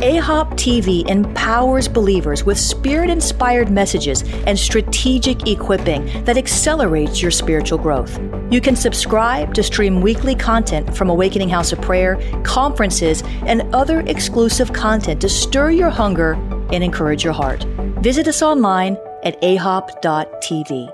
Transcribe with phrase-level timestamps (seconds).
[0.00, 7.76] AHOP TV empowers believers with spirit inspired messages and strategic equipping that accelerates your spiritual
[7.76, 8.18] growth.
[8.50, 14.00] You can subscribe to stream weekly content from Awakening House of Prayer, conferences, and other
[14.00, 16.32] exclusive content to stir your hunger
[16.72, 17.64] and encourage your heart.
[18.00, 20.90] Visit us online at ahop.tv.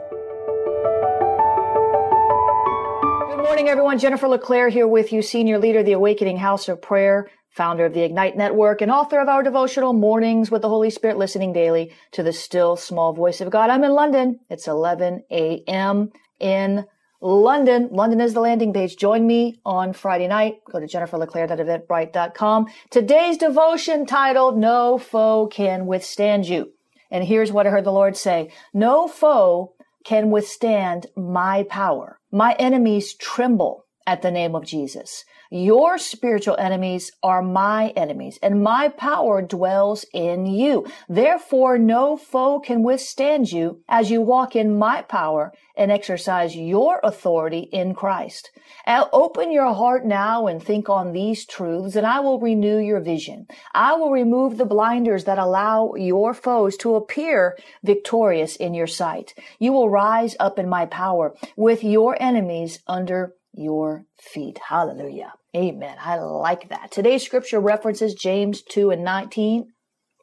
[3.31, 4.01] Good morning, everyone.
[4.01, 7.95] Jennifer LeClaire here with you, Senior Leader of the Awakening House of Prayer founder of
[7.95, 11.91] the Ignite Network and author of our devotional Mornings with the Holy Spirit, listening daily
[12.13, 13.71] to the still small voice of God.
[13.71, 14.41] I'm in London.
[14.51, 16.13] It's 11 a.m.
[16.39, 16.85] in
[17.23, 17.89] London.
[17.91, 18.99] London is the landing page.
[18.99, 20.57] Join me on Friday night.
[20.71, 22.67] Go to jenniferleclaire.eventbrite.com.
[22.91, 26.73] Today's devotion titled, No Foe Can Withstand You.
[27.11, 28.51] And here's what I heard the Lord say.
[28.75, 29.73] No foe
[30.05, 32.21] can withstand my power.
[32.31, 35.25] My enemies tremble at the name of Jesus.
[35.51, 40.87] Your spiritual enemies are my enemies, and my power dwells in you.
[41.09, 47.01] Therefore, no foe can withstand you as you walk in my power and exercise your
[47.05, 48.51] authority in Christ.
[48.87, 53.01] I'll open your heart now and think on these truths, and I will renew your
[53.01, 53.47] vision.
[53.75, 59.35] I will remove the blinders that allow your foes to appear victorious in your sight.
[59.59, 64.59] You will rise up in my power with your enemies under your feet.
[64.69, 65.33] Hallelujah.
[65.57, 65.97] Amen.
[66.01, 66.91] I like that.
[66.91, 69.73] Today's scripture references James 2 and 19,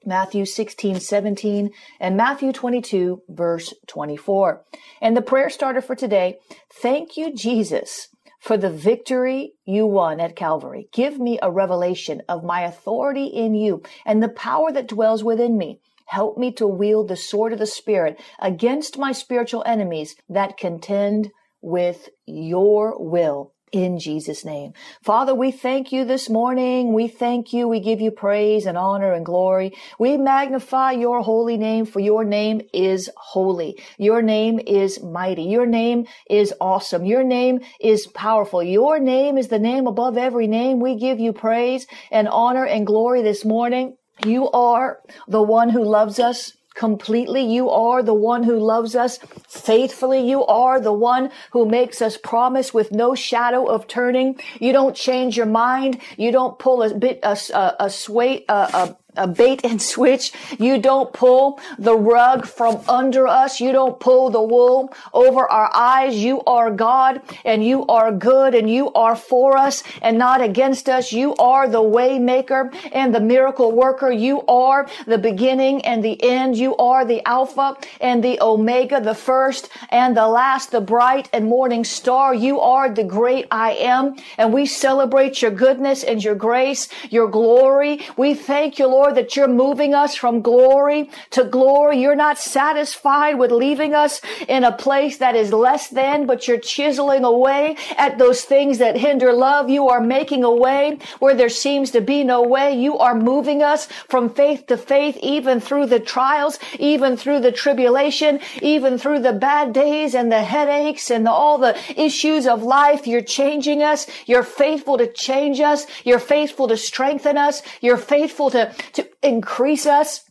[0.05, 4.63] Matthew 16, 17, and Matthew 22, verse 24.
[5.01, 6.37] And the prayer starter for today,
[6.81, 10.89] thank you, Jesus, for the victory you won at Calvary.
[10.91, 15.57] Give me a revelation of my authority in you and the power that dwells within
[15.57, 15.79] me.
[16.07, 21.31] Help me to wield the sword of the Spirit against my spiritual enemies that contend
[21.63, 24.73] with your will in Jesus' name.
[25.01, 26.93] Father, we thank you this morning.
[26.93, 27.67] We thank you.
[27.67, 29.73] We give you praise and honor and glory.
[29.97, 33.81] We magnify your holy name for your name is holy.
[33.97, 35.43] Your name is mighty.
[35.43, 37.05] Your name is awesome.
[37.05, 38.61] Your name is powerful.
[38.61, 40.79] Your name is the name above every name.
[40.79, 43.97] We give you praise and honor and glory this morning.
[44.23, 47.41] You are the one who loves us completely.
[47.41, 50.27] You are the one who loves us faithfully.
[50.27, 54.39] You are the one who makes us promise with no shadow of turning.
[54.59, 55.99] You don't change your mind.
[56.17, 60.31] You don't pull a bit, a, a, a sway, a, a a bait and switch.
[60.59, 63.59] You don't pull the rug from under us.
[63.59, 66.15] You don't pull the wool over our eyes.
[66.15, 70.89] You are God and you are good and you are for us and not against
[70.89, 71.11] us.
[71.11, 74.11] You are the way maker and the miracle worker.
[74.11, 76.57] You are the beginning and the end.
[76.57, 81.45] You are the Alpha and the Omega, the first and the last, the bright and
[81.45, 82.33] morning star.
[82.33, 87.27] You are the great I am and we celebrate your goodness and your grace, your
[87.27, 88.01] glory.
[88.17, 91.99] We thank you, Lord Lord, that you're moving us from glory to glory.
[91.99, 96.57] You're not satisfied with leaving us in a place that is less than, but you're
[96.57, 99.69] chiseling away at those things that hinder love.
[99.69, 102.79] You are making a way where there seems to be no way.
[102.79, 107.51] You are moving us from faith to faith, even through the trials, even through the
[107.51, 112.63] tribulation, even through the bad days and the headaches and the, all the issues of
[112.63, 113.05] life.
[113.05, 114.07] You're changing us.
[114.27, 115.87] You're faithful to change us.
[116.05, 117.61] You're faithful to strengthen us.
[117.81, 120.23] You're faithful to, to increase us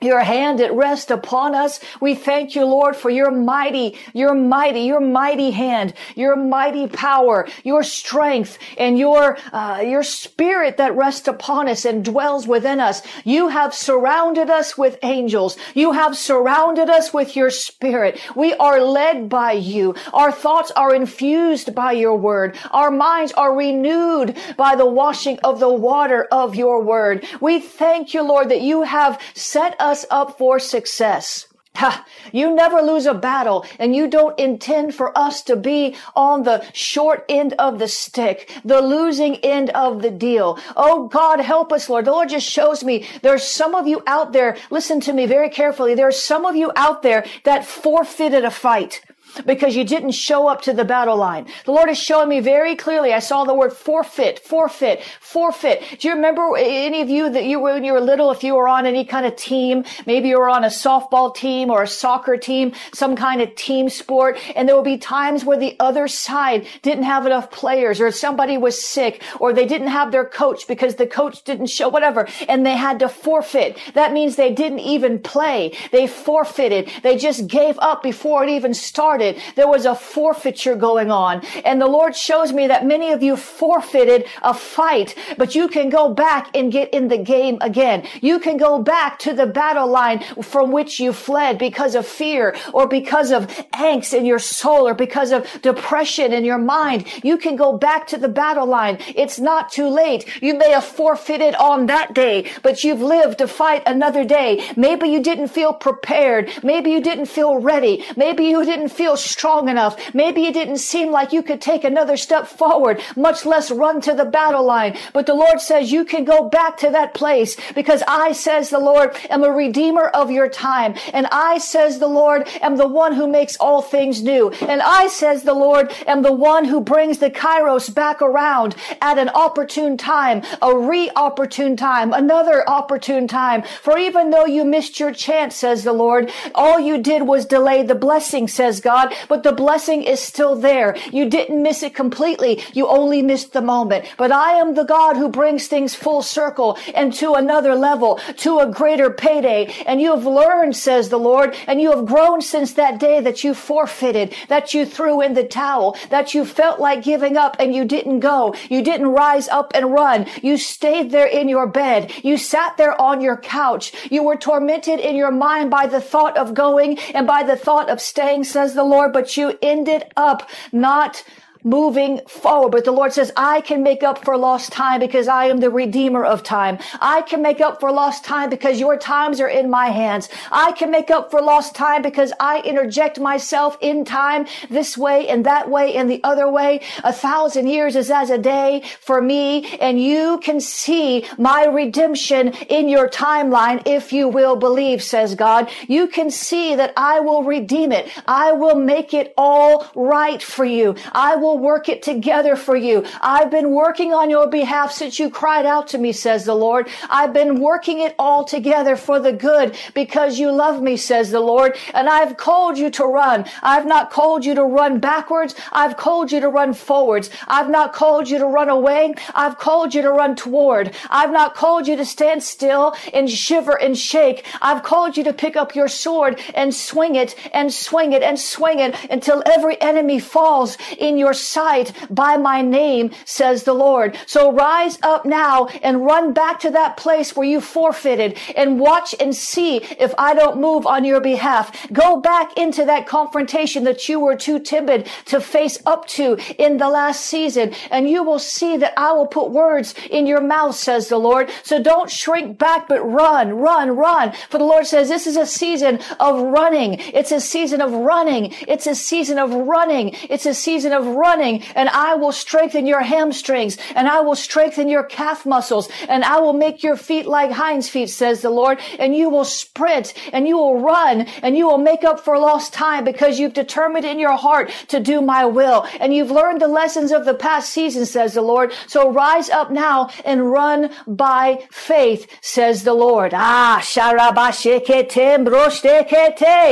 [0.00, 1.80] your hand at rest upon us.
[2.00, 7.46] We thank you, Lord, for your mighty, your mighty, your mighty hand, your mighty power,
[7.64, 13.02] your strength, and your, uh, your spirit that rests upon us and dwells within us.
[13.24, 15.56] You have surrounded us with angels.
[15.74, 18.20] You have surrounded us with your spirit.
[18.34, 19.94] We are led by you.
[20.12, 22.56] Our thoughts are infused by your word.
[22.70, 27.26] Our minds are renewed by the washing of the water of your word.
[27.40, 31.46] We thank you, Lord, that you have set us us up for success.
[31.76, 36.42] Ha, you never lose a battle and you don't intend for us to be on
[36.42, 40.58] the short end of the stick, the losing end of the deal.
[40.76, 42.04] Oh God, help us, Lord.
[42.04, 44.56] The Lord just shows me there's some of you out there.
[44.70, 45.94] Listen to me very carefully.
[45.94, 49.02] There's some of you out there that forfeited a fight
[49.46, 51.46] because you didn't show up to the battle line.
[51.64, 53.12] The Lord is showing me very clearly.
[53.12, 55.82] I saw the word forfeit, forfeit, forfeit.
[55.98, 58.54] Do you remember any of you that you were when you were little, if you
[58.54, 61.86] were on any kind of team, maybe you were on a softball team or a
[61.86, 66.08] soccer team, some kind of team sport, and there would be times where the other
[66.08, 70.66] side didn't have enough players or somebody was sick or they didn't have their coach
[70.66, 73.78] because the coach didn't show whatever and they had to forfeit.
[73.94, 75.76] That means they didn't even play.
[75.92, 76.90] They forfeited.
[77.02, 81.44] They just gave up before it even started started, there was a forfeiture going on.
[81.64, 85.90] And the Lord shows me that many of you forfeited a fight, but you can
[85.90, 88.06] go back and get in the game again.
[88.20, 92.56] You can go back to the battle line from which you fled because of fear
[92.72, 97.06] or because of angst in your soul or because of depression in your mind.
[97.22, 98.98] You can go back to the battle line.
[99.14, 100.42] It's not too late.
[100.42, 104.64] You may have forfeited on that day, but you've lived to fight another day.
[104.76, 106.50] Maybe you didn't feel prepared.
[106.62, 108.04] Maybe you didn't feel ready.
[108.16, 110.14] Maybe you didn't feel feel strong enough.
[110.14, 114.14] Maybe it didn't seem like you could take another step forward, much less run to
[114.14, 114.96] the battle line.
[115.12, 118.78] But the Lord says you can go back to that place because I, says the
[118.78, 120.94] Lord, am a redeemer of your time.
[121.12, 124.50] And I, says the Lord, am the one who makes all things new.
[124.68, 129.18] And I, says the Lord, am the one who brings the kairos back around at
[129.18, 133.62] an opportune time, a re-opportune time, another opportune time.
[133.82, 137.82] For even though you missed your chance, says the Lord, all you did was delay
[137.82, 138.99] the blessing, says God.
[139.00, 140.96] God, but the blessing is still there.
[141.12, 142.62] You didn't miss it completely.
[142.72, 144.04] You only missed the moment.
[144.18, 148.58] But I am the God who brings things full circle and to another level, to
[148.58, 149.72] a greater payday.
[149.86, 153.42] And you have learned, says the Lord, and you have grown since that day that
[153.42, 157.74] you forfeited, that you threw in the towel, that you felt like giving up and
[157.74, 158.54] you didn't go.
[158.68, 160.26] You didn't rise up and run.
[160.42, 162.12] You stayed there in your bed.
[162.22, 163.92] You sat there on your couch.
[164.10, 167.88] You were tormented in your mind by the thought of going and by the thought
[167.88, 171.24] of staying, says the Lord, but you ended up not
[171.62, 172.70] moving forward.
[172.70, 175.70] But the Lord says, I can make up for lost time because I am the
[175.70, 176.78] redeemer of time.
[177.00, 180.28] I can make up for lost time because your times are in my hands.
[180.50, 185.28] I can make up for lost time because I interject myself in time this way
[185.28, 186.80] and that way and the other way.
[187.04, 192.48] A thousand years is as a day for me and you can see my redemption
[192.68, 195.70] in your timeline if you will believe, says God.
[195.88, 198.10] You can see that I will redeem it.
[198.26, 200.96] I will make it all right for you.
[201.12, 203.04] I will will work it together for you.
[203.20, 206.88] I've been working on your behalf since you cried out to me, says the Lord.
[207.08, 211.40] I've been working it all together for the good because you love me, says the
[211.40, 211.76] Lord.
[211.92, 213.46] And I've called you to run.
[213.62, 215.54] I've not called you to run backwards.
[215.72, 217.30] I've called you to run forwards.
[217.48, 219.14] I've not called you to run away.
[219.34, 220.94] I've called you to run toward.
[221.08, 224.44] I've not called you to stand still and shiver and shake.
[224.62, 228.38] I've called you to pick up your sword and swing it and swing it and
[228.38, 234.16] swing it until every enemy falls in your sight by my name, says the Lord.
[234.26, 239.14] So rise up now and run back to that place where you forfeited and watch
[239.20, 241.90] and see if I don't move on your behalf.
[241.92, 246.76] Go back into that confrontation that you were too timid to face up to in
[246.78, 250.74] the last season and you will see that I will put words in your mouth,
[250.74, 251.50] says the Lord.
[251.62, 254.32] So don't shrink back, but run, run, run.
[254.48, 256.94] For the Lord says this is a season of running.
[256.98, 258.52] It's a season of running.
[258.68, 260.14] It's a season of running.
[260.28, 264.34] It's a season of running running and I will strengthen your hamstrings and I will
[264.34, 268.50] strengthen your calf muscles and I will make your feet like hinds feet, says the
[268.50, 268.80] Lord.
[268.98, 272.72] And you will sprint and you will run and you will make up for lost
[272.72, 275.86] time because you've determined in your heart to do my will.
[276.00, 278.72] And you've learned the lessons of the past season, says the Lord.
[278.86, 283.32] So rise up now and run by faith, says the Lord.
[283.34, 283.80] Ah,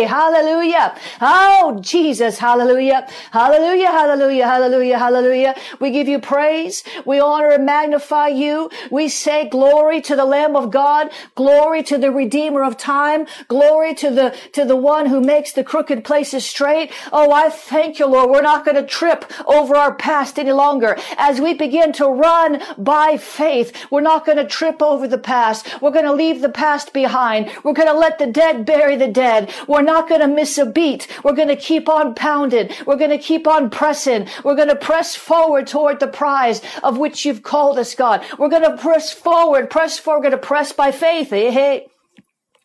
[0.04, 0.98] hallelujah.
[1.20, 3.06] Oh, Jesus, hallelujah.
[3.30, 5.54] Hallelujah, hallelujah, hallelujah, hallelujah.
[5.78, 6.82] We give you praise.
[7.04, 8.70] We honor and magnify you.
[8.90, 13.94] We say glory to the Lamb of God, glory to the Redeemer of time, glory
[13.96, 16.90] to the, to the one who makes the crooked places straight.
[17.12, 18.30] Oh, I thank you, Lord.
[18.30, 20.96] We're not going to trip over our past any longer.
[21.18, 25.80] As we begin to run by faith, we're not going to trip over the past.
[25.82, 27.50] We're going to leave the past behind.
[27.62, 29.52] We're going to let the dead bury the dead.
[29.66, 31.06] We're not going to miss a beat.
[31.22, 32.70] We're going to keep on pounding.
[32.86, 34.28] We're going to keep on pressing.
[34.44, 38.24] We're going to press forward toward the prize of which you've called us, God.
[38.38, 41.32] We're going to press forward, press forward, we're going to press by faith.
[41.32, 41.86] Eh, hey, hey.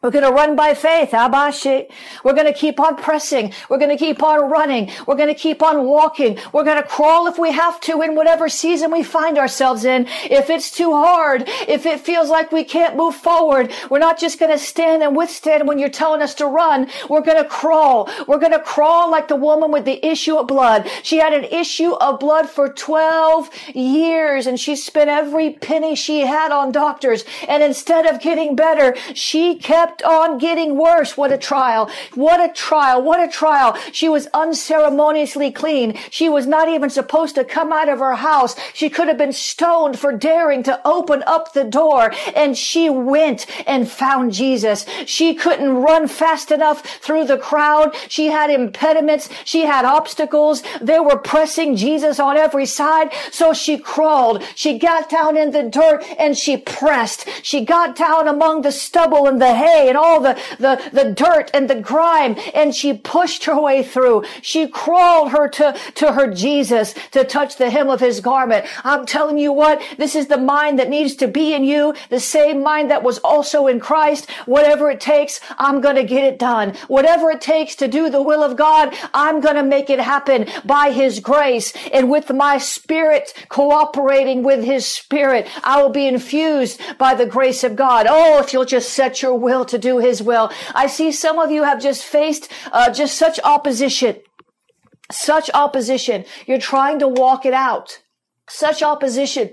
[0.04, 1.12] We're going to run by faith.
[1.12, 1.90] Abashi.
[2.26, 3.54] We're going to keep on pressing.
[3.70, 4.92] We're going to keep on running.
[5.08, 6.38] We're going to keep on walking.
[6.52, 10.06] We're going to crawl if we have to in whatever season we find ourselves in.
[10.24, 14.40] If it's too hard, if it feels like we can't move forward, we're not just
[14.40, 16.90] going to stand and withstand when you're telling us to run.
[17.10, 18.10] We're going to crawl.
[18.28, 20.86] We're going to crawl like the woman with the issue of blood.
[21.04, 26.22] She had an issue of blood for 12 years and she spent every penny she
[26.22, 27.24] had on doctors.
[27.48, 31.16] And instead of getting better, she kept kept on getting worse.
[31.16, 31.90] What a trial.
[32.16, 33.02] What a trial.
[33.02, 33.78] What a trial.
[33.92, 35.98] She was unceremoniously clean.
[36.10, 38.56] She was not even supposed to come out of her house.
[38.74, 42.12] She could have been stoned for daring to open up the door.
[42.36, 44.86] And she went and found Jesus.
[45.06, 47.96] She couldn't run fast enough through the crowd.
[48.08, 49.30] She had impediments.
[49.46, 50.64] She had obstacles.
[50.82, 53.12] They were pressing Jesus on every side.
[53.32, 54.44] So she crawled.
[54.56, 57.28] She got down in the dirt and she pressed.
[57.44, 61.52] She got down among the stubble and the hay and all the, the, the dirt
[61.54, 62.36] and the grime.
[62.54, 64.24] And she pushed her way through.
[64.42, 68.66] She crawled her to, to her Jesus to touch the hem of his garment.
[68.84, 71.94] I'm telling you what, this is the mind that needs to be in you.
[72.10, 74.30] The same mind that was also in Christ.
[74.46, 76.76] Whatever it takes, I'm going to get it done.
[76.88, 80.48] Whatever it takes to do the will of God, I'm going to make it happen
[80.66, 85.48] by his grace and with my spirit cooperating with his spirit.
[85.64, 88.08] I will be infused by the grace of God.
[88.10, 90.52] Oh, if you'll just set your will to do his will.
[90.74, 94.18] I see some of you have just faced uh, just such opposition.
[95.12, 96.26] Such opposition.
[96.46, 98.02] You're trying to walk it out.
[98.50, 99.52] Such opposition.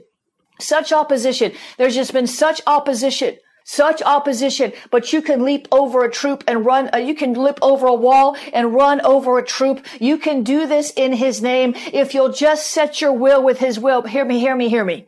[0.60, 1.52] Such opposition.
[1.78, 3.36] There's just been such opposition
[3.70, 7.58] such opposition, but you can leap over a troop and run, uh, you can leap
[7.62, 9.86] over a wall and run over a troop.
[10.00, 13.78] You can do this in his name if you'll just set your will with his
[13.78, 14.02] will.
[14.02, 15.06] Hear me, hear me, hear me.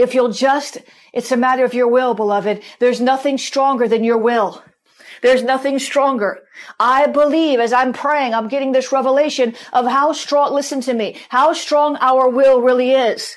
[0.00, 0.78] If you'll just,
[1.12, 2.62] it's a matter of your will, beloved.
[2.78, 4.64] There's nothing stronger than your will.
[5.20, 6.40] There's nothing stronger.
[6.78, 11.18] I believe as I'm praying, I'm getting this revelation of how strong, listen to me,
[11.28, 13.36] how strong our will really is.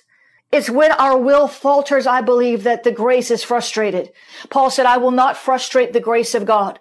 [0.53, 4.13] It's when our will falters, I believe, that the grace is frustrated.
[4.49, 6.79] Paul said, I will not frustrate the grace of God.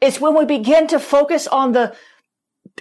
[0.00, 1.94] It's when we begin to focus on the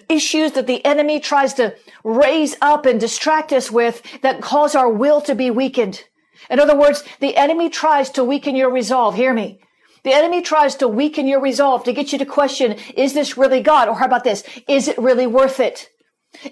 [0.07, 4.89] issues that the enemy tries to raise up and distract us with that cause our
[4.89, 6.05] will to be weakened.
[6.49, 9.15] In other words, the enemy tries to weaken your resolve.
[9.15, 9.59] Hear me.
[10.03, 13.61] The enemy tries to weaken your resolve to get you to question, is this really
[13.61, 13.89] God?
[13.89, 14.43] Or how about this?
[14.67, 15.89] Is it really worth it?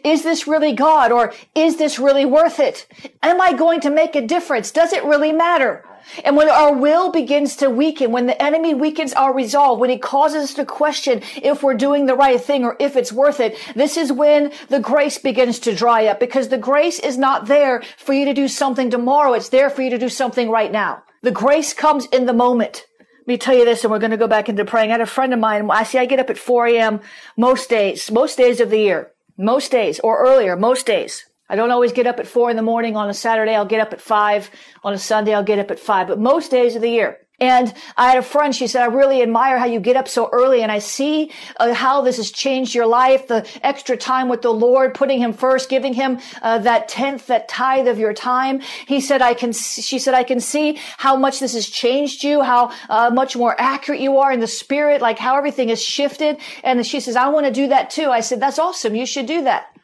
[0.04, 1.12] Is this really God?
[1.12, 2.88] Or is this really worth it?
[3.24, 4.72] Am I going to make a difference?
[4.72, 5.86] Does it really matter?
[6.24, 9.98] And when our will begins to weaken, when the enemy weakens our resolve, when he
[9.98, 13.58] causes us to question if we're doing the right thing or if it's worth it,
[13.76, 17.84] this is when the grace begins to dry up because the grace is not there
[17.98, 19.34] for you to do something tomorrow.
[19.34, 21.04] It's there for you to do something right now.
[21.24, 22.86] The grace comes in the moment.
[23.00, 24.90] Let me tell you this, and we're going to go back into praying.
[24.90, 25.70] I had a friend of mine.
[25.70, 27.02] I see I get up at 4 a.m.
[27.36, 31.26] most days, most days of the year, most days or earlier, most days.
[31.50, 33.56] I don't always get up at four in the morning on a Saturday.
[33.56, 34.50] I'll get up at five.
[34.84, 37.20] On a Sunday, I'll get up at five, but most days of the year.
[37.40, 40.28] And I had a friend, she said, I really admire how you get up so
[40.32, 44.42] early and I see uh, how this has changed your life, the extra time with
[44.42, 48.62] the Lord, putting him first, giving him uh, that tenth, that tithe of your time.
[48.88, 52.42] He said, I can, she said, I can see how much this has changed you,
[52.42, 56.40] how uh, much more accurate you are in the spirit, like how everything has shifted.
[56.64, 58.10] And she says, I want to do that too.
[58.10, 58.96] I said, that's awesome.
[58.96, 59.77] You should do that.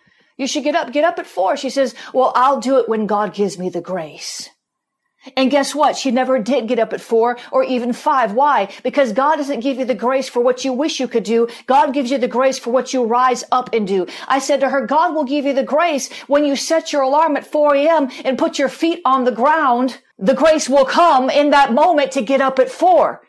[0.44, 1.56] You should get up, get up at four.
[1.56, 4.50] She says, well, I'll do it when God gives me the grace.
[5.38, 5.96] And guess what?
[5.96, 8.34] She never did get up at four or even five.
[8.34, 8.68] Why?
[8.84, 11.48] Because God doesn't give you the grace for what you wish you could do.
[11.66, 14.06] God gives you the grace for what you rise up and do.
[14.28, 17.38] I said to her, God will give you the grace when you set your alarm
[17.38, 18.10] at 4 a.m.
[18.26, 20.02] and put your feet on the ground.
[20.18, 23.22] The grace will come in that moment to get up at four.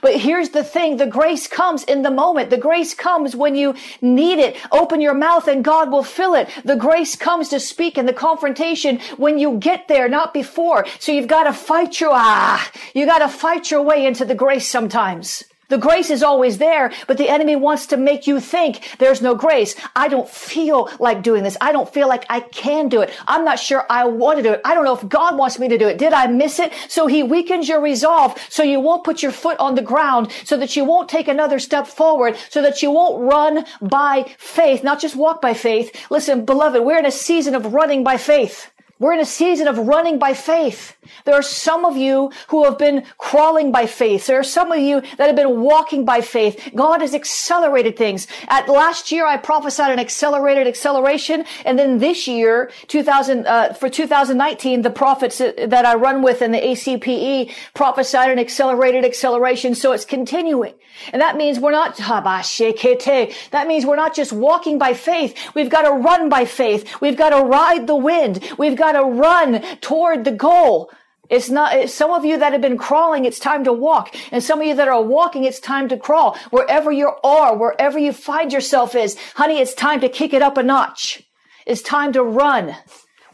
[0.00, 0.96] But here's the thing.
[0.96, 2.50] The grace comes in the moment.
[2.50, 4.56] The grace comes when you need it.
[4.72, 6.48] Open your mouth and God will fill it.
[6.64, 10.86] The grace comes to speak in the confrontation when you get there, not before.
[10.98, 14.34] So you've got to fight your, ah, you got to fight your way into the
[14.34, 15.44] grace sometimes.
[15.68, 19.34] The grace is always there, but the enemy wants to make you think there's no
[19.34, 19.74] grace.
[19.96, 21.56] I don't feel like doing this.
[21.60, 23.12] I don't feel like I can do it.
[23.26, 24.60] I'm not sure I want to do it.
[24.64, 25.98] I don't know if God wants me to do it.
[25.98, 26.72] Did I miss it?
[26.88, 30.56] So he weakens your resolve so you won't put your foot on the ground so
[30.56, 35.00] that you won't take another step forward so that you won't run by faith, not
[35.00, 36.06] just walk by faith.
[36.10, 38.70] Listen, beloved, we're in a season of running by faith.
[38.98, 40.96] We're in a season of running by faith.
[41.26, 44.26] There are some of you who have been crawling by faith.
[44.26, 46.70] There are some of you that have been walking by faith.
[46.74, 48.26] God has accelerated things.
[48.48, 51.44] At last year, I prophesied an accelerated acceleration.
[51.66, 56.52] And then this year, 2000, uh, for 2019, the prophets that I run with in
[56.52, 59.74] the ACPE prophesied an accelerated acceleration.
[59.74, 60.72] So it's continuing.
[61.12, 65.36] And that means we're not, that means we're not just walking by faith.
[65.54, 67.00] We've got to run by faith.
[67.02, 68.42] We've got to ride the wind.
[68.56, 70.90] We've got got to run toward the goal.
[71.28, 74.14] It's not, some of you that have been crawling, it's time to walk.
[74.30, 76.36] And some of you that are walking, it's time to crawl.
[76.50, 80.56] Wherever you are, wherever you find yourself is, honey, it's time to kick it up
[80.56, 81.24] a notch.
[81.66, 82.76] It's time to run.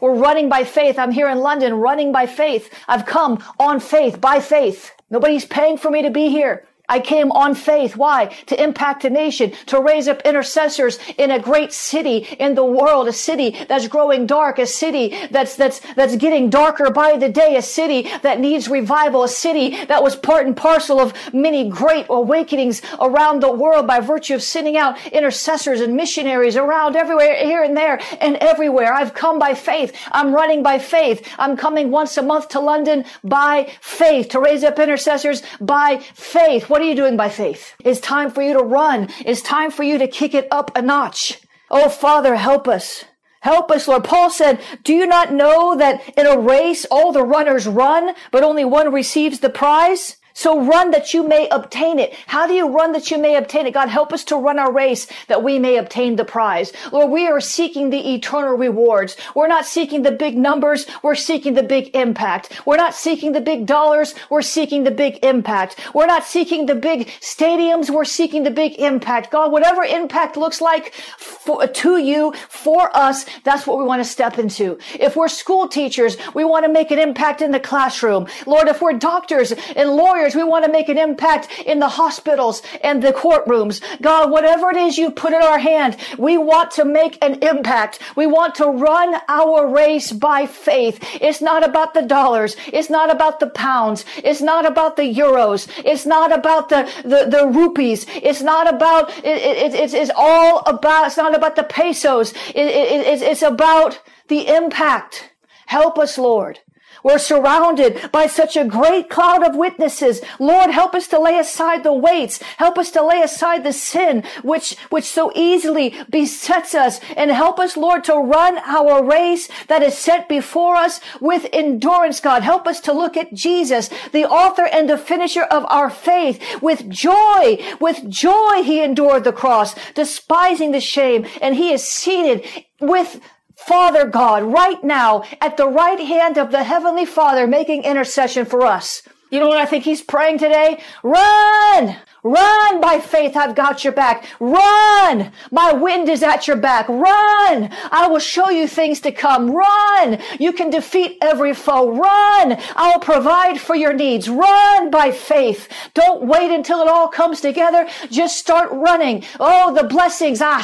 [0.01, 0.97] We're running by faith.
[0.97, 2.73] I'm here in London running by faith.
[2.87, 4.91] I've come on faith, by faith.
[5.11, 6.65] Nobody's paying for me to be here.
[6.93, 7.97] I came on faith.
[7.97, 8.27] Why?
[8.45, 13.07] To impact a nation, to raise up intercessors in a great city in the world,
[13.07, 17.55] a city that's growing dark, a city that's, that's, that's getting darker by the day,
[17.55, 22.05] a city that needs revival, a city that was part and parcel of many great
[22.11, 27.63] awakenings around the world by virtue of sending out intercessors and missionaries around everywhere, here
[27.63, 28.93] and there and everywhere.
[28.93, 29.97] I've come by faith.
[30.11, 31.27] I'm running by faith.
[31.39, 36.69] I'm coming once a month to London by faith, to raise up intercessors by faith.
[36.69, 37.75] What are you doing by faith?
[37.79, 39.09] It's time for you to run.
[39.25, 41.39] It's time for you to kick it up a notch.
[41.71, 43.05] Oh, Father, help us.
[43.41, 44.03] Help us, Lord.
[44.03, 48.43] Paul said, do you not know that in a race all the runners run, but
[48.43, 50.17] only one receives the prize?
[50.33, 52.13] So run that you may obtain it.
[52.25, 53.73] How do you run that you may obtain it?
[53.73, 56.73] God, help us to run our race that we may obtain the prize.
[56.91, 59.15] Lord, we are seeking the eternal rewards.
[59.35, 60.87] We're not seeking the big numbers.
[61.03, 62.61] We're seeking the big impact.
[62.65, 64.15] We're not seeking the big dollars.
[64.31, 65.79] We're seeking the big impact.
[65.93, 67.91] We're not seeking the big stadiums.
[67.91, 69.31] We're seeking the big impact.
[69.31, 74.09] God, whatever impact looks like for, to you, for us, that's what we want to
[74.09, 74.79] step into.
[74.99, 78.27] If we're school teachers, we want to make an impact in the classroom.
[78.47, 82.61] Lord, if we're doctors and lawyers, we want to make an impact in the hospitals
[82.81, 83.81] and the courtrooms.
[84.01, 87.99] God, whatever it is you put in our hand, we want to make an impact.
[88.15, 90.99] We want to run our race by faith.
[91.21, 92.55] It's not about the dollars.
[92.67, 94.05] It's not about the pounds.
[94.17, 95.67] It's not about the euros.
[95.83, 98.05] It's not about the, the, the rupees.
[98.09, 102.31] It's not about, it, it, it's, it's all about, it's not about the pesos.
[102.55, 105.31] It, it, it's, it's about the impact.
[105.65, 106.59] Help us, Lord.
[107.03, 110.21] We're surrounded by such a great cloud of witnesses.
[110.39, 112.41] Lord, help us to lay aside the weights.
[112.57, 117.59] Help us to lay aside the sin which, which so easily besets us and help
[117.59, 122.43] us, Lord, to run our race that is set before us with endurance, God.
[122.43, 126.89] Help us to look at Jesus, the author and the finisher of our faith with
[126.89, 127.57] joy.
[127.79, 132.45] With joy, he endured the cross, despising the shame, and he is seated
[132.79, 133.19] with
[133.55, 138.63] Father God right now at the right hand of the Heavenly Father making intercession for
[138.63, 139.03] us.
[139.29, 140.79] You know what I think he's praying today?
[141.01, 141.97] Run!
[142.23, 143.35] Run by faith.
[143.35, 144.25] I've got your back.
[144.39, 145.33] Run.
[145.51, 146.87] My wind is at your back.
[146.87, 147.69] Run.
[147.91, 149.51] I will show you things to come.
[149.51, 150.19] Run.
[150.39, 151.91] You can defeat every foe.
[151.91, 152.57] Run.
[152.77, 154.29] I'll provide for your needs.
[154.29, 155.67] Run by faith.
[155.93, 157.89] Don't wait until it all comes together.
[158.09, 159.25] Just start running.
[159.37, 160.39] Oh, the blessings.
[160.41, 160.61] Ah,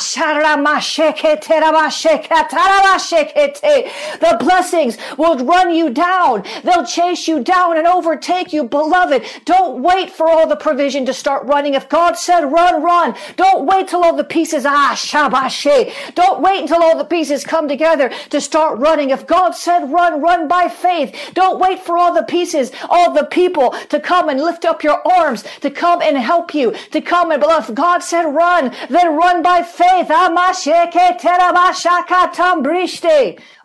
[4.21, 6.43] the blessings will run you down.
[6.63, 9.25] They'll chase you down and overtake you, beloved.
[9.43, 11.73] Don't wait for all the provision to start running.
[11.73, 13.15] If God said run, run.
[13.35, 15.91] Don't wait till all the pieces, ah, shabashe.
[16.15, 19.09] Don't wait until all the pieces come together to start running.
[19.09, 21.13] If God said run, run by faith.
[21.33, 25.05] Don't wait for all the pieces, all the people to come and lift up your
[25.05, 27.49] arms, to come and help you, to come and believe.
[27.69, 30.07] If God said run, then run by faith.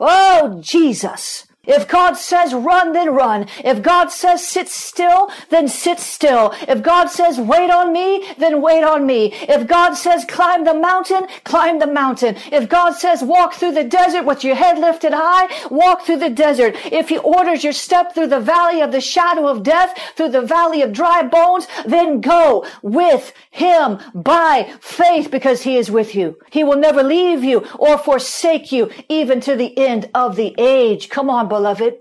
[0.00, 1.46] Oh, Jesus.
[1.66, 3.46] If God says run, then run.
[3.64, 6.52] If God says sit still, then sit still.
[6.68, 9.32] If God says wait on me, then wait on me.
[9.32, 12.36] If God says climb the mountain, climb the mountain.
[12.52, 16.30] If God says walk through the desert with your head lifted high, walk through the
[16.30, 16.76] desert.
[16.84, 20.42] If he orders your step through the valley of the shadow of death, through the
[20.42, 26.38] valley of dry bones, then go with him by faith because he is with you.
[26.50, 31.08] He will never leave you or forsake you even to the end of the age.
[31.08, 31.94] Come on, beloved.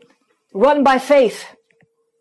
[0.53, 1.45] Run by faith.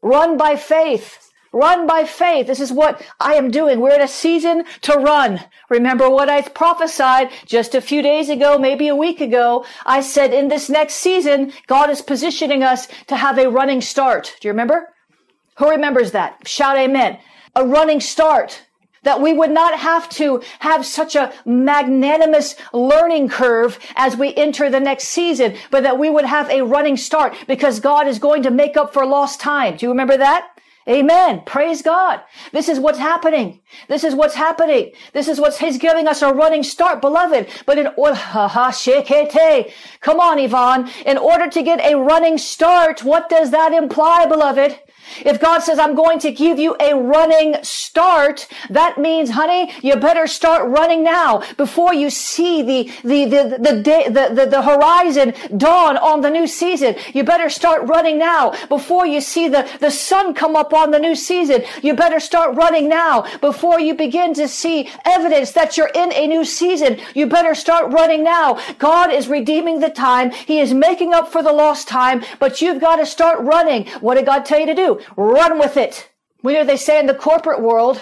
[0.02, 1.06] Run by faith.
[1.52, 2.46] Run by faith.
[2.46, 3.80] This is what I am doing.
[3.80, 5.40] We're in a season to run.
[5.70, 9.64] Remember what I prophesied just a few days ago, maybe a week ago.
[9.86, 14.36] I said in this next season, God is positioning us to have a running start.
[14.40, 14.88] Do you remember?
[15.58, 16.46] Who remembers that?
[16.46, 17.18] Shout amen.
[17.54, 18.62] A running start.
[19.02, 24.70] That we would not have to have such a magnanimous learning curve as we enter
[24.70, 28.42] the next season, but that we would have a running start because God is going
[28.42, 29.76] to make up for lost time.
[29.76, 30.48] Do you remember that?
[30.88, 31.42] Amen.
[31.46, 32.22] Praise God.
[32.50, 33.60] This is what's happening.
[33.86, 34.90] This is what's happening.
[35.12, 37.48] This is what's He's giving us a running start, beloved.
[37.66, 37.86] But in
[40.00, 40.90] come on, Yvonne.
[41.06, 44.80] In order to get a running start, what does that imply, beloved?
[45.24, 49.96] If God says, I'm going to give you a running start, that means, honey, you
[49.96, 54.62] better start running now before you see the, the, the, the, day, the, the, the
[54.62, 56.96] horizon dawn on the new season.
[57.12, 60.98] You better start running now before you see the, the sun come up on the
[60.98, 61.62] new season.
[61.82, 66.26] You better start running now before you begin to see evidence that you're in a
[66.26, 66.98] new season.
[67.14, 68.60] You better start running now.
[68.78, 70.30] God is redeeming the time.
[70.30, 73.86] He is making up for the lost time, but you've got to start running.
[74.00, 74.91] What did God tell you to do?
[75.16, 76.10] Run with it.
[76.42, 78.00] Know they say in the corporate world,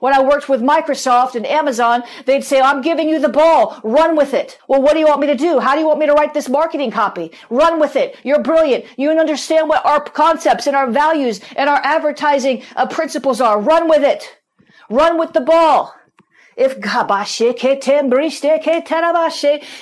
[0.00, 3.80] when I worked with Microsoft and Amazon, they'd say, I'm giving you the ball.
[3.84, 4.58] Run with it.
[4.68, 5.60] Well, what do you want me to do?
[5.60, 7.32] How do you want me to write this marketing copy?
[7.48, 8.18] Run with it.
[8.22, 8.84] You're brilliant.
[8.98, 13.60] You understand what our concepts and our values and our advertising uh, principles are.
[13.60, 14.40] Run with it.
[14.90, 15.94] Run with the ball.
[16.56, 16.80] If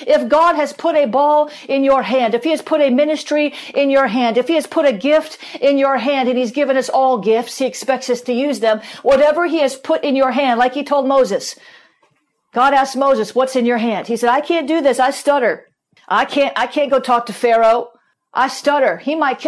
[0.07, 3.53] if God has put a ball in your hand, if He has put a ministry
[3.75, 6.75] in your hand, if He has put a gift in your hand, and He's given
[6.77, 8.81] us all gifts, He expects us to use them.
[9.03, 11.55] Whatever He has put in your hand, like He told Moses,
[12.53, 14.99] God asked Moses, "What's in your hand?" He said, "I can't do this.
[14.99, 15.67] I stutter.
[16.07, 16.57] I can't.
[16.57, 17.91] I can't go talk to Pharaoh.
[18.33, 18.97] I stutter.
[18.97, 19.45] He might.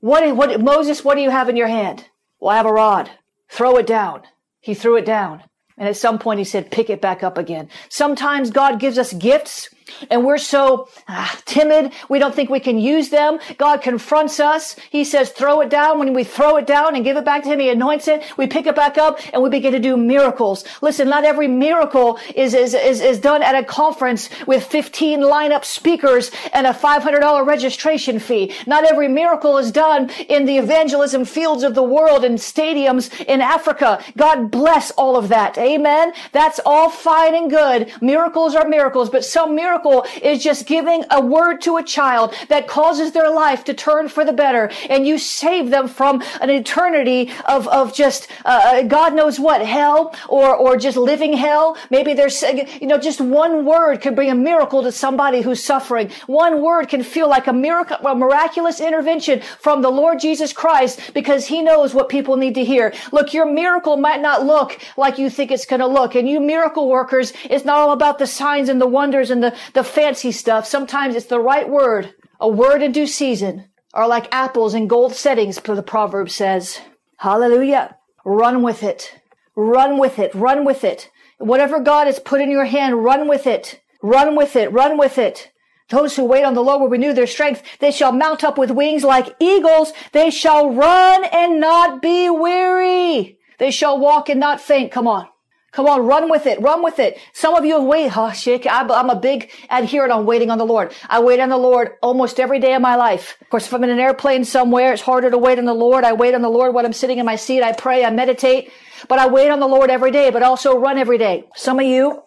[0.00, 0.36] What?
[0.36, 0.60] What?
[0.60, 2.08] Moses, what do you have in your hand?
[2.38, 3.10] Well, I have a rod.
[3.48, 4.22] Throw it down.
[4.60, 5.42] He threw it down.
[5.78, 7.68] And at some point he said, pick it back up again.
[7.88, 9.70] Sometimes God gives us gifts
[10.10, 13.38] and we're so ah, timid, we don't think we can use them.
[13.58, 14.76] God confronts us.
[14.90, 15.98] He says, throw it down.
[15.98, 18.22] When we throw it down and give it back to Him, He anoints it.
[18.36, 20.64] We pick it back up and we begin to do miracles.
[20.82, 25.64] Listen, not every miracle is, is, is, is done at a conference with 15 lineup
[25.64, 28.52] speakers and a $500 registration fee.
[28.66, 33.40] Not every miracle is done in the evangelism fields of the world and stadiums in
[33.40, 34.02] Africa.
[34.16, 35.56] God bless all of that.
[35.58, 36.12] Amen.
[36.32, 37.92] That's all fine and good.
[38.00, 42.34] Miracles are miracles, but some miracles miracle is just giving a word to a child
[42.48, 46.50] that causes their life to turn for the better and you save them from an
[46.50, 51.76] eternity of, of just, uh, uh, God knows what, hell or, or just living hell.
[51.90, 56.10] Maybe there's, you know, just one word could bring a miracle to somebody who's suffering.
[56.26, 61.12] One word can feel like a miracle, a miraculous intervention from the Lord Jesus Christ
[61.14, 62.94] because he knows what people need to hear.
[63.12, 66.14] Look, your miracle might not look like you think it's going to look.
[66.14, 69.54] And you miracle workers, it's not all about the signs and the wonders and the,
[69.74, 70.66] the fancy stuff.
[70.66, 72.14] Sometimes it's the right word.
[72.40, 76.80] A word in due season are like apples in gold settings, the proverb says.
[77.18, 77.96] Hallelujah.
[78.24, 79.20] Run with it.
[79.54, 80.34] Run with it.
[80.34, 81.10] Run with it.
[81.38, 83.80] Whatever God has put in your hand, run with it.
[84.02, 84.72] Run with it.
[84.72, 85.50] Run with it.
[85.88, 87.62] Those who wait on the Lord will renew their strength.
[87.78, 89.92] They shall mount up with wings like eagles.
[90.12, 93.38] They shall run and not be weary.
[93.58, 94.90] They shall walk and not faint.
[94.90, 95.28] Come on.
[95.76, 97.20] Come on, run with it, run with it.
[97.34, 98.12] Some of you have waited.
[98.12, 98.66] Huh, shake.
[98.66, 100.94] I'm a big adherent on waiting on the Lord.
[101.06, 103.36] I wait on the Lord almost every day of my life.
[103.42, 106.02] Of course, if I'm in an airplane somewhere, it's harder to wait on the Lord.
[106.02, 107.62] I wait on the Lord when I'm sitting in my seat.
[107.62, 108.72] I pray, I meditate,
[109.06, 111.44] but I wait on the Lord every day, but also run every day.
[111.54, 112.22] Some of you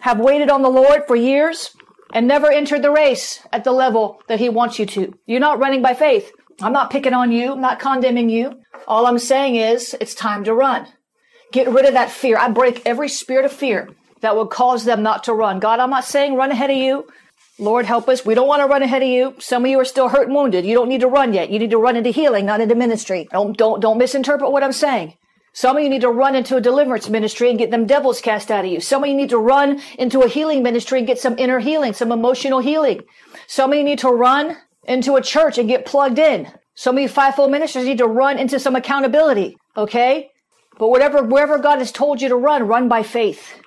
[0.00, 1.76] have waited on the Lord for years
[2.12, 5.14] and never entered the race at the level that he wants you to.
[5.24, 6.32] You're not running by faith.
[6.60, 7.52] I'm not picking on you.
[7.52, 8.60] I'm not condemning you.
[8.88, 10.88] All I'm saying is it's time to run.
[11.52, 12.36] Get rid of that fear.
[12.36, 13.88] I break every spirit of fear
[14.20, 15.60] that would cause them not to run.
[15.60, 17.06] God, I'm not saying run ahead of you.
[17.58, 18.24] Lord, help us.
[18.24, 19.34] We don't want to run ahead of you.
[19.38, 20.64] Some of you are still hurt and wounded.
[20.64, 21.50] You don't need to run yet.
[21.50, 23.28] You need to run into healing, not into ministry.
[23.32, 25.14] Don't, don't, don't misinterpret what I'm saying.
[25.52, 28.50] Some of you need to run into a deliverance ministry and get them devils cast
[28.50, 28.80] out of you.
[28.80, 31.94] Some of you need to run into a healing ministry and get some inner healing,
[31.94, 33.00] some emotional healing.
[33.48, 36.48] Some of you need to run into a church and get plugged in.
[36.76, 39.56] Some of you fivefold ministers need to run into some accountability.
[39.76, 40.30] Okay?
[40.78, 43.60] But whatever, wherever God has told you to run, run by faith.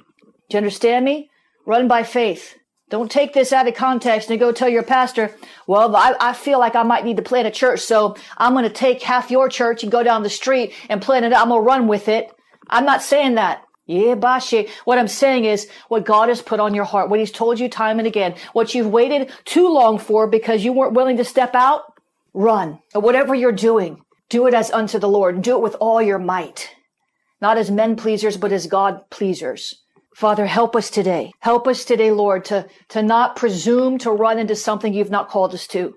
[0.50, 1.30] Do you understand me?
[1.66, 2.56] Run by faith.
[2.90, 5.34] Don't take this out of context and go tell your pastor,
[5.68, 8.66] well, I, I feel like I might need to plant a church, so I'm going
[8.66, 11.34] to take half your church and go down the street and plant it.
[11.34, 12.30] I'm going to run with it.
[12.70, 13.64] I'm not saying that.
[13.86, 14.68] Yeah, bashi.
[14.86, 17.68] What I'm saying is what God has put on your heart, what He's told you
[17.68, 21.56] time and again, what you've waited too long for because you weren't willing to step
[21.56, 21.82] out,
[22.34, 22.80] run.
[22.94, 25.42] Whatever you're doing, do it as unto the Lord.
[25.42, 26.74] Do it with all your might
[27.42, 29.76] not as men pleasers, but as God pleasers.
[30.16, 31.32] Father, help us today.
[31.40, 35.54] Help us today, Lord, to, to not presume to run into something you've not called
[35.54, 35.96] us to.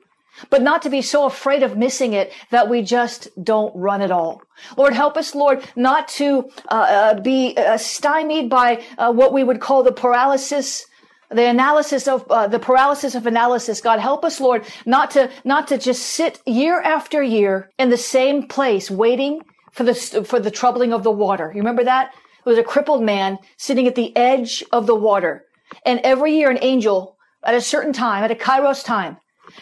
[0.51, 4.11] but not to be so afraid of missing it that we just don't run at
[4.11, 4.43] all.
[4.77, 9.45] Lord, help us, Lord, not to uh, uh, be uh, stymied by uh, what we
[9.45, 10.87] would call the paralysis
[11.31, 15.67] the analysis of uh, the paralysis of analysis god help us lord not to not
[15.67, 19.41] to just sit year after year in the same place waiting
[19.75, 23.03] for the for the troubling of the water you remember that it was a crippled
[23.03, 25.45] man sitting at the edge of the water
[25.85, 29.17] and every year an angel at a certain time at a kairos time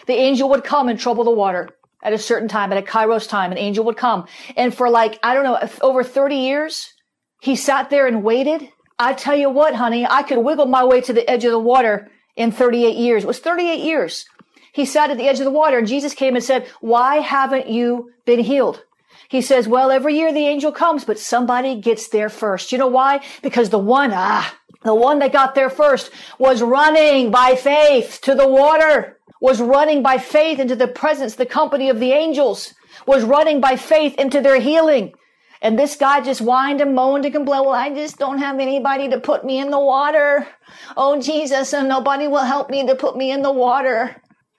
[0.07, 1.69] the angel would come and trouble the water
[2.03, 4.27] at a certain time, at a kairos time, an angel would come.
[4.57, 6.93] And for like, I don't know, over 30 years,
[7.41, 8.69] he sat there and waited.
[8.99, 11.59] I tell you what, honey, I could wiggle my way to the edge of the
[11.59, 13.25] water in 38 years.
[13.25, 14.27] It was 38 years.
[14.73, 17.69] He sat at the edge of the water and Jesus came and said, why haven't
[17.69, 18.85] you been healed?
[19.33, 22.71] He says, well, every year the angel comes, but somebody gets there first.
[22.71, 23.25] You know why?
[23.41, 28.35] Because the one, ah, the one that got there first was running by faith to
[28.35, 32.75] the water was running by faith into the presence, the company of the angels,
[33.07, 35.15] was running by faith into their healing.
[35.63, 39.09] And this guy just whined and moaned and complained, well, I just don't have anybody
[39.09, 40.47] to put me in the water.
[40.95, 44.15] Oh, Jesus, and nobody will help me to put me in the water.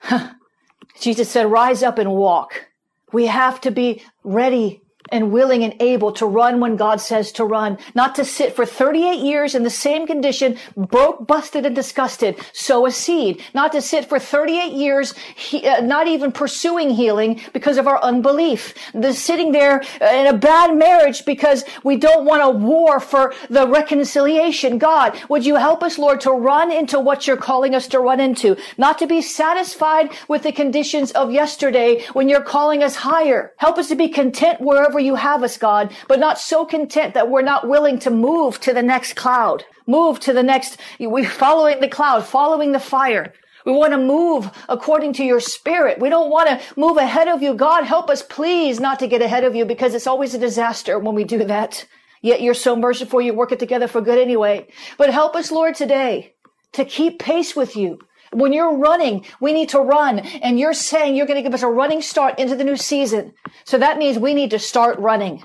[1.00, 2.73] Jesus said, rise up and walk.
[3.14, 4.83] We have to be ready
[5.14, 8.66] and willing and able to run when God says to run, not to sit for
[8.66, 13.82] 38 years in the same condition, broke, busted, and disgusted, sow a seed, not to
[13.82, 19.14] sit for 38 years, he, uh, not even pursuing healing because of our unbelief, the
[19.14, 24.80] sitting there in a bad marriage because we don't want a war for the reconciliation.
[24.80, 28.20] God, would you help us, Lord, to run into what you're calling us to run
[28.20, 33.54] into, not to be satisfied with the conditions of yesterday when you're calling us higher.
[33.58, 37.30] Help us to be content wherever you have us, God, but not so content that
[37.30, 41.80] we're not willing to move to the next cloud, move to the next, we following
[41.80, 43.34] the cloud, following the fire.
[43.66, 46.00] We want to move according to your spirit.
[46.00, 47.54] We don't want to move ahead of you.
[47.54, 51.00] God, help us please not to get ahead of you because it's always a disaster
[51.00, 51.86] when we do that.
[52.22, 53.22] Yet you're so merciful.
[53.22, 54.68] You work it together for good anyway.
[54.98, 56.34] But help us, Lord, today
[56.74, 58.00] to keep pace with you,
[58.34, 60.20] when you're running, we need to run.
[60.20, 63.34] And you're saying you're going to give us a running start into the new season.
[63.64, 65.44] So that means we need to start running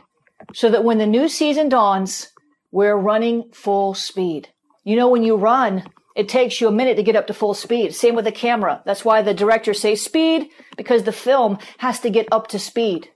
[0.54, 2.28] so that when the new season dawns,
[2.70, 4.48] we're running full speed.
[4.84, 7.54] You know, when you run, it takes you a minute to get up to full
[7.54, 7.94] speed.
[7.94, 8.82] Same with the camera.
[8.84, 13.10] That's why the director says speed because the film has to get up to speed.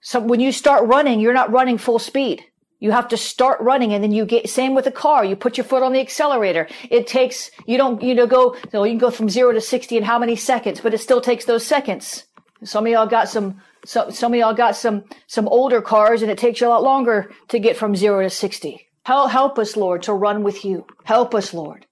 [0.00, 2.44] So when you start running, you're not running full speed.
[2.80, 5.56] You have to start running and then you get, same with a car, you put
[5.56, 6.68] your foot on the accelerator.
[6.90, 9.96] It takes, you don't, you know, go, you, you can go from zero to 60
[9.96, 12.24] in how many seconds, but it still takes those seconds.
[12.62, 16.30] Some of y'all got some, some, some of y'all got some, some older cars and
[16.30, 18.86] it takes you a lot longer to get from zero to 60.
[19.04, 20.86] Help, help us, Lord, to run with you.
[21.04, 21.86] Help us, Lord.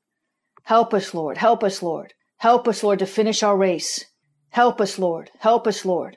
[0.62, 1.38] Help us, Lord.
[1.38, 2.12] Help us, Lord.
[2.36, 4.04] Help us, Lord, to finish our race.
[4.50, 5.30] Help us, Lord.
[5.38, 6.16] Help us, Lord.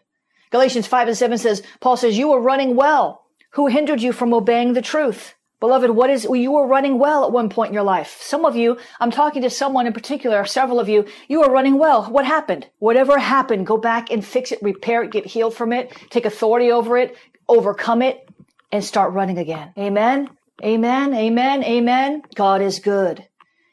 [0.52, 3.26] Galatians 5 and 7 says, Paul says, you are running well.
[3.52, 5.36] Who hindered you from obeying the truth?
[5.60, 8.18] Beloved, what is, you were running well at one point in your life.
[8.22, 11.78] Some of you, I'm talking to someone in particular, several of you, you were running
[11.78, 12.06] well.
[12.06, 12.68] What happened?
[12.78, 16.72] Whatever happened, go back and fix it, repair it, get healed from it, take authority
[16.72, 17.18] over it,
[17.50, 18.30] overcome it,
[18.72, 19.74] and start running again.
[19.78, 20.30] Amen.
[20.64, 21.14] Amen.
[21.14, 21.64] Amen.
[21.64, 22.22] Amen.
[22.36, 23.26] God is good.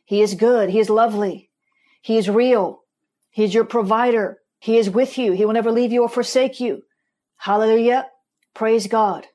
[0.05, 0.71] He is good.
[0.71, 1.51] He is lovely.
[2.03, 2.83] He is real.
[3.31, 4.39] He is your provider.
[4.59, 5.33] He is with you.
[5.33, 6.83] He will never leave you or forsake you.
[7.37, 8.07] Hallelujah.
[8.55, 9.27] Praise God.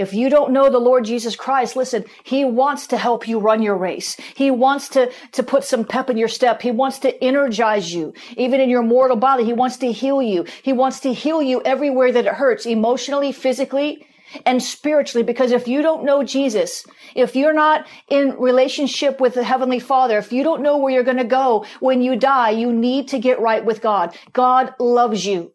[0.00, 3.60] If you don't know the Lord Jesus Christ, listen, He wants to help you run
[3.60, 4.16] your race.
[4.34, 6.62] He wants to, to put some pep in your step.
[6.62, 8.14] He wants to energize you.
[8.38, 10.46] Even in your mortal body, He wants to heal you.
[10.62, 14.06] He wants to heal you everywhere that it hurts, emotionally, physically,
[14.46, 15.22] and spiritually.
[15.22, 20.16] Because if you don't know Jesus, if you're not in relationship with the Heavenly Father,
[20.16, 23.18] if you don't know where you're going to go when you die, you need to
[23.18, 24.16] get right with God.
[24.32, 25.52] God loves you.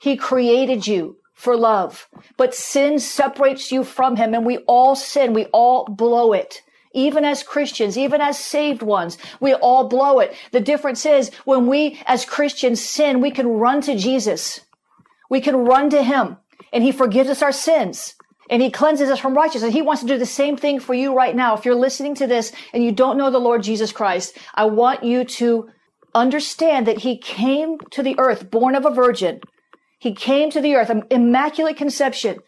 [0.00, 2.08] He created you for love.
[2.38, 5.34] But sin separates you from him and we all sin.
[5.34, 6.62] We all blow it.
[6.92, 10.34] Even as Christians, even as saved ones, we all blow it.
[10.50, 14.62] The difference is when we as Christians sin, we can run to Jesus.
[15.28, 16.38] We can run to him
[16.72, 18.14] and he forgives us our sins
[18.48, 19.74] and he cleanses us from righteousness.
[19.74, 21.54] He wants to do the same thing for you right now.
[21.54, 25.04] If you're listening to this and you don't know the Lord Jesus Christ, I want
[25.04, 25.68] you to
[26.14, 29.42] understand that he came to the earth born of a virgin
[30.06, 32.38] he came to the earth, immaculate conception,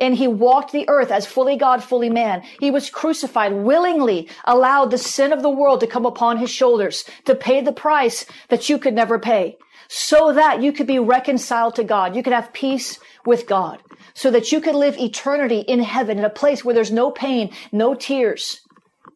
[0.00, 2.42] and he walked the earth as fully God, fully man.
[2.58, 7.04] He was crucified, willingly allowed the sin of the world to come upon his shoulders,
[7.26, 11.76] to pay the price that you could never pay, so that you could be reconciled
[11.76, 12.16] to God.
[12.16, 13.80] You could have peace with God,
[14.12, 17.52] so that you could live eternity in heaven in a place where there's no pain,
[17.70, 18.60] no tears,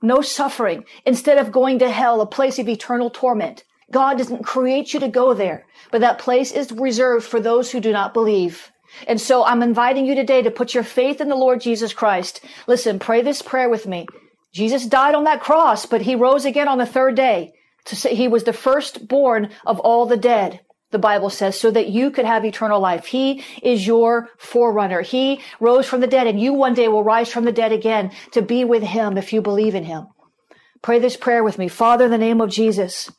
[0.03, 3.65] no suffering, instead of going to hell, a place of eternal torment.
[3.91, 7.81] God doesn't create you to go there, but that place is reserved for those who
[7.81, 8.71] do not believe.
[9.07, 12.41] And so I'm inviting you today to put your faith in the Lord Jesus Christ.
[12.67, 14.07] Listen, pray this prayer with me.
[14.53, 17.53] Jesus died on that cross, but he rose again on the third day
[17.87, 20.61] to say he was the firstborn of all the dead.
[20.91, 23.07] The Bible says so that you could have eternal life.
[23.07, 25.03] He is your forerunner.
[25.03, 28.11] He rose from the dead and you one day will rise from the dead again
[28.33, 30.07] to be with him if you believe in him.
[30.81, 31.69] Pray this prayer with me.
[31.69, 33.11] Father, in the name of Jesus,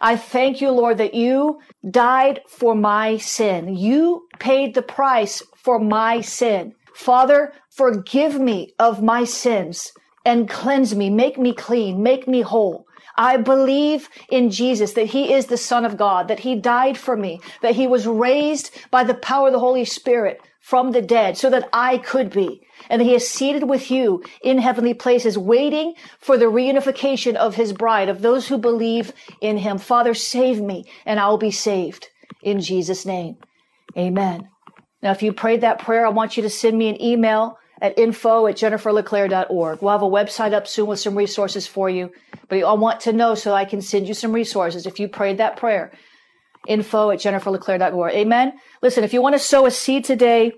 [0.00, 3.76] I thank you, Lord, that you died for my sin.
[3.76, 6.74] You paid the price for my sin.
[6.94, 9.92] Father, forgive me of my sins
[10.24, 12.86] and cleanse me, make me clean, make me whole.
[13.16, 17.16] I believe in Jesus, that he is the son of God, that he died for
[17.16, 21.36] me, that he was raised by the power of the Holy Spirit from the dead
[21.36, 22.66] so that I could be.
[22.88, 27.74] And he is seated with you in heavenly places, waiting for the reunification of his
[27.74, 29.76] bride, of those who believe in him.
[29.76, 32.08] Father, save me and I'll be saved
[32.42, 33.36] in Jesus name.
[33.94, 34.48] Amen.
[35.02, 37.98] Now, if you prayed that prayer, I want you to send me an email at
[37.98, 39.82] info at jenniferleclaire.org.
[39.82, 42.10] We'll have a website up soon with some resources for you,
[42.48, 45.36] but I want to know so I can send you some resources if you prayed
[45.36, 45.92] that prayer.
[46.66, 48.14] Info at jenniferleclaire.org.
[48.14, 48.54] Amen.
[48.82, 50.52] Listen, if you want to sow a seed today,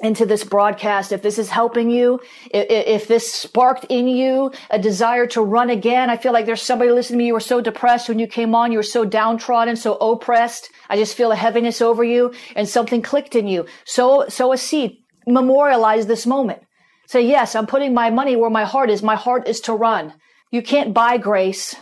[0.00, 2.20] into this broadcast, if this is helping you,
[2.52, 6.62] if, if, this sparked in you a desire to run again, I feel like there's
[6.62, 7.26] somebody listening to me.
[7.26, 8.70] You were so depressed when you came on.
[8.70, 10.70] You were so downtrodden, so oppressed.
[10.88, 13.66] I just feel a heaviness over you and something clicked in you.
[13.84, 16.62] So, sow a seed memorialize this moment.
[17.06, 19.02] Say, yes, I'm putting my money where my heart is.
[19.02, 20.14] My heart is to run.
[20.50, 21.74] You can't buy grace,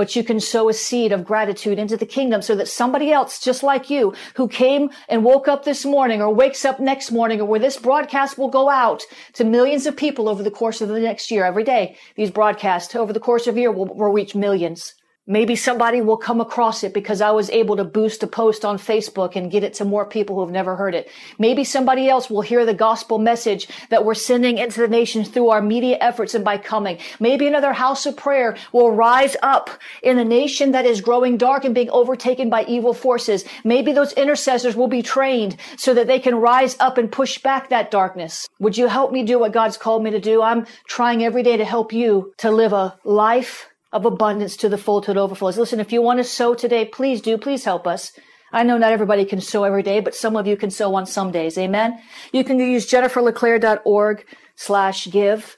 [0.00, 3.38] but you can sow a seed of gratitude into the kingdom so that somebody else
[3.38, 7.38] just like you who came and woke up this morning or wakes up next morning
[7.38, 9.02] or where this broadcast will go out
[9.34, 11.98] to millions of people over the course of the next year every day.
[12.14, 14.94] These broadcasts over the course of a year will, will reach millions.
[15.30, 18.78] Maybe somebody will come across it because I was able to boost a post on
[18.78, 21.08] Facebook and get it to more people who have never heard it.
[21.38, 25.50] Maybe somebody else will hear the gospel message that we're sending into the nations through
[25.50, 26.98] our media efforts and by coming.
[27.20, 29.70] Maybe another house of prayer will rise up
[30.02, 33.44] in a nation that is growing dark and being overtaken by evil forces.
[33.62, 37.68] Maybe those intercessors will be trained so that they can rise up and push back
[37.68, 38.48] that darkness.
[38.58, 40.42] Would you help me do what God's called me to do?
[40.42, 44.78] I'm trying every day to help you to live a life of abundance to the
[44.78, 45.58] full to it overflows.
[45.58, 47.36] Listen, if you want to sow today, please do.
[47.36, 48.12] Please help us.
[48.52, 51.06] I know not everybody can sow every day, but some of you can sow on
[51.06, 51.56] some days.
[51.56, 52.00] Amen.
[52.32, 54.24] You can use jenniferleclaire.org
[54.56, 55.56] slash give.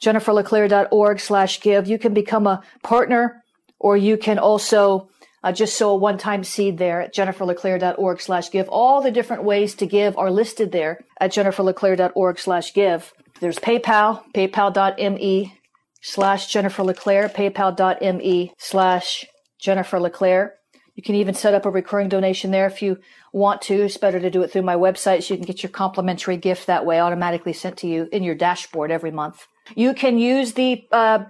[0.00, 1.88] jenniferleclaire.org slash give.
[1.88, 3.42] You can become a partner
[3.78, 5.08] or you can also
[5.42, 8.68] uh, just sow a one-time seed there at jenniferleclaire.org slash give.
[8.68, 13.12] All the different ways to give are listed there at jenniferleclaire.org slash give.
[13.40, 15.58] There's PayPal, paypal.me
[16.04, 19.24] slash Jennifer LeClaire, paypal.me slash
[19.58, 20.56] Jennifer LeClaire.
[20.94, 22.98] You can even set up a recurring donation there if you
[23.32, 23.82] want to.
[23.82, 26.66] It's better to do it through my website so you can get your complimentary gift
[26.66, 29.46] that way automatically sent to you in your dashboard every month.
[29.74, 31.20] You can use the uh,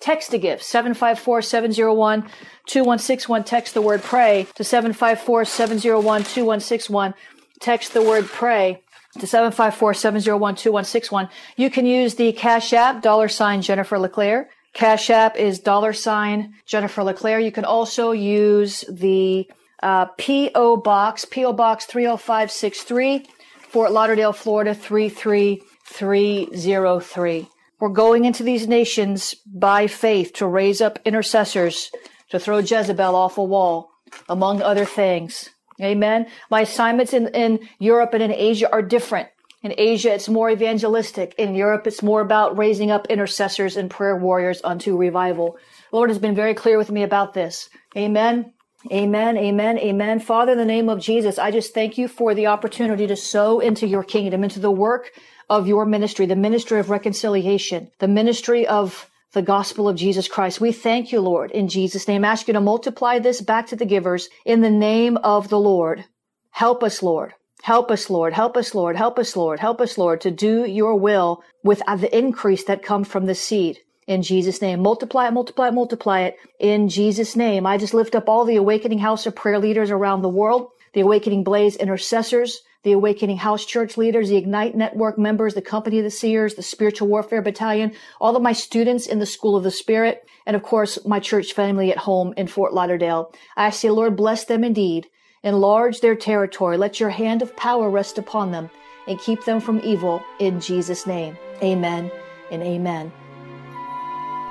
[0.00, 7.14] text to give 754-701-2161 text the word pray to 754-701-2161
[7.60, 8.82] text the word pray
[9.18, 11.28] to 754-701-2161.
[11.56, 14.50] You can use the Cash App, dollar sign Jennifer LeClaire.
[14.72, 17.38] Cash App is dollar sign Jennifer LeClaire.
[17.38, 19.48] You can also use the
[19.82, 20.78] uh, P.O.
[20.78, 21.52] Box, P.O.
[21.52, 23.26] Box 30563,
[23.68, 27.48] Fort Lauderdale, Florida 33303.
[27.80, 31.92] We're going into these nations by faith to raise up intercessors
[32.30, 33.92] to throw Jezebel off a wall,
[34.28, 35.50] among other things.
[35.80, 36.26] Amen.
[36.50, 39.28] My assignments in, in Europe and in Asia are different.
[39.62, 41.34] In Asia, it's more evangelistic.
[41.38, 45.56] In Europe, it's more about raising up intercessors and prayer warriors unto revival.
[45.90, 47.70] Lord has been very clear with me about this.
[47.96, 48.52] Amen.
[48.92, 49.38] Amen.
[49.38, 49.78] Amen.
[49.78, 50.20] Amen.
[50.20, 53.60] Father, in the name of Jesus, I just thank you for the opportunity to sow
[53.60, 55.12] into your kingdom, into the work
[55.48, 60.60] of your ministry, the ministry of reconciliation, the ministry of the gospel of Jesus Christ.
[60.60, 62.24] We thank you, Lord, in Jesus' name.
[62.24, 66.04] Ask you to multiply this back to the givers in the name of the Lord.
[66.50, 67.34] Help us, Lord.
[67.62, 68.32] Help us, Lord.
[68.32, 68.96] Help us, Lord.
[68.96, 69.58] Help us, Lord.
[69.58, 73.34] Help us, Lord, to do your will with uh, the increase that comes from the
[73.34, 73.80] seed.
[74.06, 74.80] In Jesus' name.
[74.80, 76.36] Multiply it, multiply it, multiply it.
[76.60, 77.66] In Jesus' name.
[77.66, 81.00] I just lift up all the Awakening House of Prayer leaders around the world, the
[81.00, 86.04] Awakening Blaze intercessors, the Awakening House Church leaders, the Ignite Network members, the Company of
[86.04, 89.70] the Seers, the Spiritual Warfare Battalion, all of my students in the School of the
[89.70, 93.32] Spirit, and of course, my church family at home in Fort Lauderdale.
[93.56, 95.08] I say, Lord, bless them indeed.
[95.42, 96.76] Enlarge their territory.
[96.76, 98.70] Let your hand of power rest upon them
[99.08, 101.36] and keep them from evil in Jesus' name.
[101.62, 102.10] Amen
[102.50, 103.12] and amen.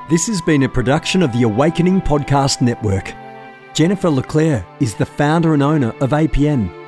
[0.10, 3.14] This has been a production of the Awakening Podcast Network.
[3.74, 6.82] Jennifer LeClaire is the founder and owner of APN.